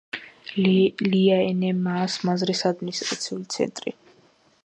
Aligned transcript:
ლიაენემაას 1.07 2.17
მაზრის 2.29 2.65
ადმინისტრაციული 2.71 3.49
ცენტრი. 3.57 3.97